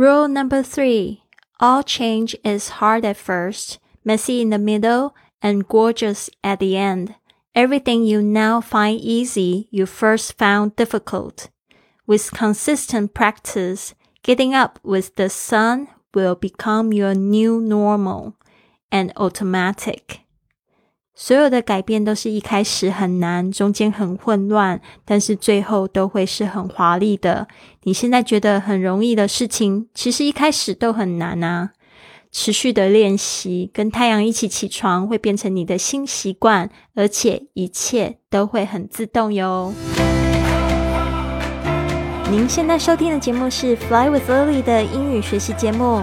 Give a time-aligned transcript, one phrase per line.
[0.00, 1.24] Rule number three
[1.60, 7.16] all change is hard at first, messy in the middle, and gorgeous at the end.
[7.54, 11.50] Everything you now find easy, you first found difficult.
[12.06, 18.38] With consistent practice, getting up with the sun will become your new normal
[18.90, 20.20] and automatic.
[21.22, 27.46] 所有的改变都是一开始很难，中间很混乱，但是最后都会是很华丽的。
[27.82, 31.72] 你现在觉得很容易的事情，其实一开始都很难啊。
[32.32, 39.74] 持续的练习，跟太阳一起起床，会变成你的新习惯，而且一切都会很自动哟。
[42.30, 46.02] 您现在收听的节目是《Fly with Lily》的英语学习节目。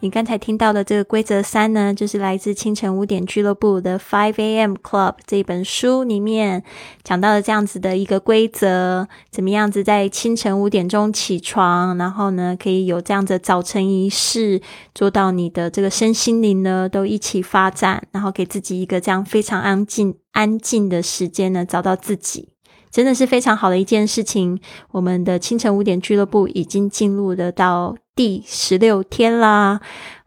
[0.00, 4.74] 你刚才听到的这个规则三呢，就是来自清晨五点俱乐部的 Five A.M.
[4.74, 6.62] Club 这本书里面
[7.02, 14.62] 讲到的这样子的一个规则，怎么样子在清晨五点钟起床，然后呢可以有这样子早晨仪式，
[14.94, 22.50] 做到你的这个身心灵呢都一起发展，然后给自己一个这样非常安静安静的时间呢，找到自己。
[22.90, 24.58] 真的是非常好的一件事情。
[24.92, 29.80] 我们的清晨五点俱乐部已经进入的到第十六天啦，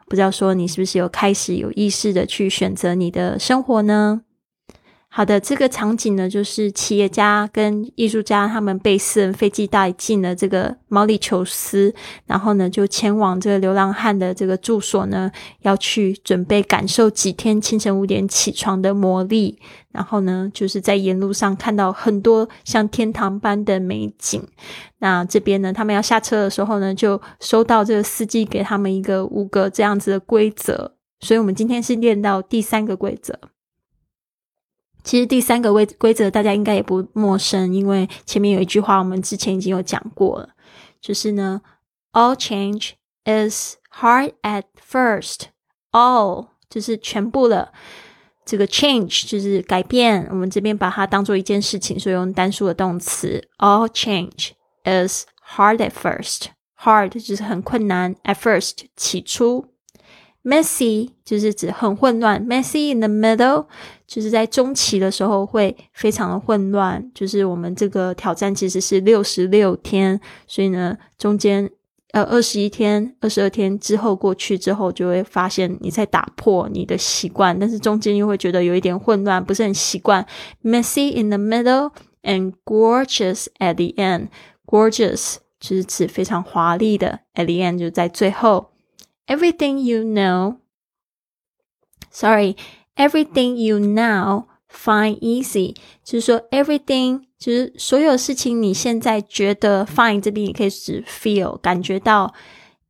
[0.07, 4.21] 不知道说你是不是有开始有意识的去选择你的生活呢？
[5.13, 11.93] 好的，这个场景呢，就是企业家跟艺术家他们被私人飞机带进了这个毛里求斯，
[12.25, 15.29] 然后呢，就前往这个流浪汉的这个住所呢，
[15.63, 19.59] 要去准备感受几天清晨五点起床的魔力。
[19.91, 24.41] 然后呢，就是在沿路上看到很多像天堂般的美景。
[24.99, 30.93] 那这边呢，他们要下车的时候呢，就收到这个司机给他们一个五个这样子的规则。
[31.19, 33.37] 所以我们今天是练到第三个规则。
[35.03, 40.49] 其实第三个规规则大家应该也不陌生，因为前面有一句话我们之前已经有讲过了，
[41.01, 41.61] 就是呢
[42.13, 42.91] ，all change
[43.25, 45.45] is hard at first。
[45.91, 47.73] all 就是全部了，
[48.45, 53.49] 这个 change 就是改变，我们这边把它当做一件事情，所以用单数的动词。
[53.57, 54.51] all change
[54.85, 55.25] is
[55.55, 56.45] hard at first。
[56.79, 59.70] hard 就是很困难，at first 起初。
[60.43, 63.67] Messy 就是指很混乱，Messy in the middle
[64.07, 67.11] 就是在中期的时候会非常的混乱。
[67.13, 71.69] 就是我们这个挑战其实是六十六天，所以呢，中间
[72.13, 80.25] 呃二十一天、二十二天之后过去之后，就会发现你在打破你的习惯，但是中间又会觉得有一点混乱，不是很习惯。
[80.63, 81.91] Messy in the middle
[82.23, 84.29] and gorgeous at the end.
[84.65, 88.70] Gorgeous 就是指非常华丽的，at the end 就是在最后。
[89.27, 90.57] Everything you know,
[92.11, 92.55] sorry,
[92.95, 102.33] everything you now find easy，就是说 everything 就是所有事情，你现在觉得 find 这边也可以指 feel 感觉到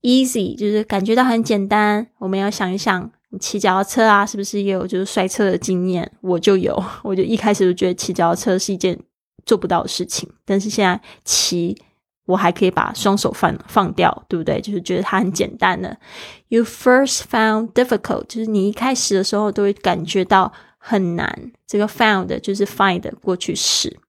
[0.01, 2.07] easy，就是感觉到很简单。
[2.19, 6.11] 我们要想一想，你骑脚踏车啊，是不是也有就是摔车的经验？
[6.21, 8.99] 我就有，我就一开始就觉得骑脚踏车是一件
[9.45, 11.77] 做不到的事情，但是现在骑。
[12.31, 14.61] 我还可以把双手放放掉，对不对？
[14.61, 15.97] 就是觉得它很简单的。
[16.47, 21.51] You first found difficult，就是你一开始的时候都会感觉到很难。
[21.67, 23.99] 这个 found 就是 find 过去式。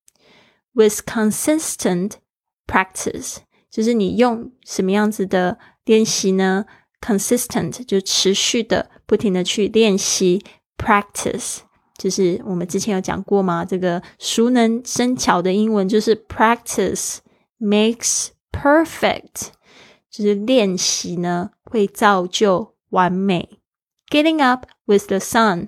[0.74, 2.12] With consistent
[2.66, 3.38] practice，
[3.70, 6.64] 就是你用什么样子的练习呢
[7.00, 10.44] ？Consistent 就持续的、不停的去练习。
[10.78, 11.58] Practice
[11.96, 13.64] 就是我们之前有讲过吗？
[13.64, 17.18] 这个熟能生巧的英文就是 practice。
[17.61, 19.49] makes perfect，
[20.09, 23.59] 就是练习呢会造就完美。
[24.09, 25.67] Getting up with the sun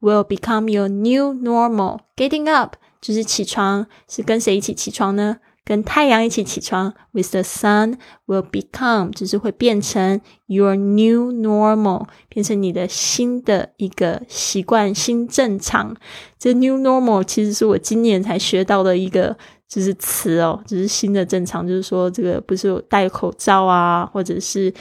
[0.00, 2.00] will become your new normal.
[2.16, 5.38] Getting up 就是起床，是跟谁一起起床呢？
[5.64, 15.94] 跟太阳一起起床，with the sun will become，就是会变成 your new normal，变成你的新的一个习惯、新正常。
[16.38, 19.36] 这 new normal 其实是我今年才学到的一个
[19.67, 24.73] 就是词哦，就是新的正常，就是说这个不是有戴口罩啊，或者是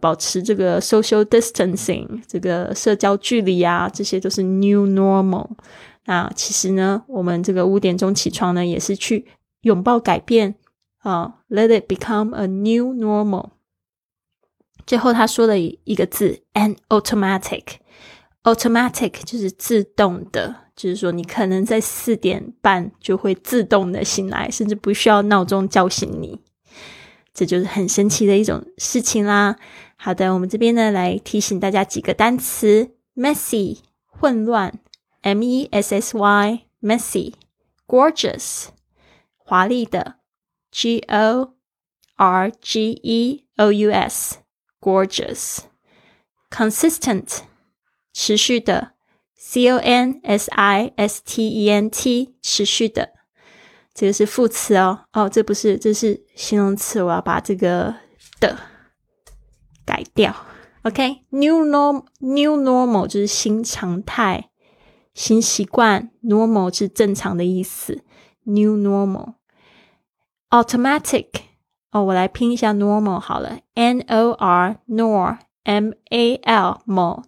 [0.00, 5.48] 保持这个 social distancing，这个社交距离啊，这些都是 new normal。
[6.06, 9.26] 那其实呢，我们这个五点钟起床呢，也是去。
[9.62, 10.54] 拥抱改变
[11.00, 13.50] 啊，Let it become a new normal。
[14.86, 17.64] 最后他说了一个字，an automatic。
[18.42, 26.40] automatic 就是自动的，就是说你可能在四点半就会自动的醒来，甚至不需要闹钟叫醒你。
[27.34, 29.56] 这就是很神奇的一种事情啦。
[29.96, 34.78] 好的，我们这边呢来提醒大家几个单词：messy 混乱
[35.20, 38.68] ，m e s s y messy；gorgeous
[39.36, 40.14] 华丽的
[40.70, 41.52] ，g o
[42.16, 44.38] r g e o u s
[44.80, 47.40] gorgeous；consistent
[48.14, 48.92] 持续的
[49.40, 53.14] ，c o n s i s t e n t 持续的。
[53.94, 57.02] 这个是副词哦，哦，这不是，这是形容词。
[57.02, 57.94] 我要把这个
[58.38, 58.58] 的
[59.86, 60.36] 改掉。
[60.82, 64.50] OK，new norm，new normal 就是新常态、
[65.14, 66.10] 新习惯。
[66.22, 68.02] normal 是正常的意思。
[68.44, 71.26] new normal，automatic
[71.90, 77.24] 哦，我来拼一下 normal 好了，n o r nor m a l mo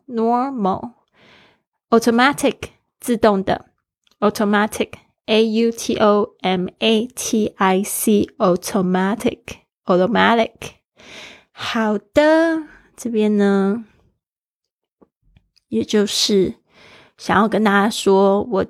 [1.92, 2.56] automatic
[2.98, 3.66] 自动的
[4.18, 4.94] ，automatic。
[5.26, 9.38] A U T O M A T I C automatic
[9.84, 10.50] automatic，
[11.52, 12.64] 好的，
[12.96, 13.84] 这边呢，
[15.68, 16.56] 也就是
[17.16, 18.66] 想要跟大家说，我。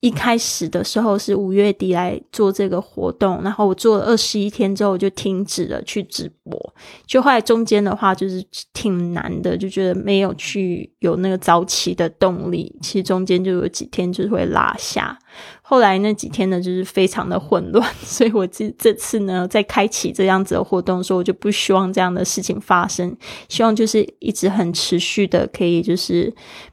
[0.00, 6.74] 一开始的时候是五月底来做这个活动，然后我做了二十一天之后就停止了去直播。
[7.06, 8.42] 就后来中间的话就是
[8.72, 12.74] 挺难的，就觉得没有去有那个早起的动力。
[12.80, 15.18] 其实中间就有几天就是会落下。
[15.62, 23.16] 后来那几天呢就是非常的混乱， 所以我这这次呢在开启这样子的活动的时候，我就不希望这样的事情发生，
[23.48, 26.32] 希望就是一直很持续的可以就是。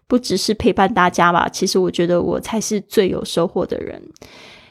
[0.09, 4.01] 不只是陪伴大家吧，其实我觉得我才是最有收获的人。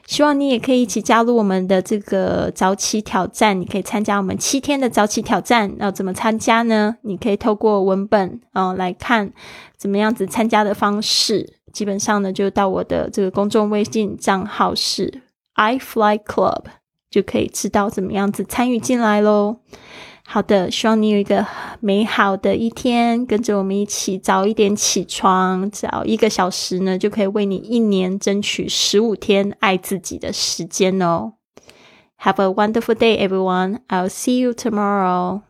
[0.06, 5.76] 希望你也可以一起加入我们的这个早起挑战，你可以参加我们七天的早起挑战。
[5.78, 6.96] 要怎么参加呢？
[7.02, 9.30] 你可以透过文本啊来看
[9.76, 11.55] 怎么样子参加的方式。
[11.76, 15.20] 基本上呢，就到我的这个公众微信账号是
[15.52, 16.62] i fly club，
[17.10, 19.58] 就可以知道怎么样子参与进来喽。
[20.24, 21.46] 好的，希望你有一个
[21.80, 31.34] 美好的一天，跟着我们一起早一点起床，早一个小时呢，就可以为你一年争取十五天爱自己的时间哦。
[32.22, 33.80] Have a wonderful day, everyone.
[33.88, 35.42] I'll see you tomorrow.